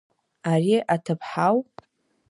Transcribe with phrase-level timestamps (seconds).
[0.51, 1.57] Ари аҭыԥҳау?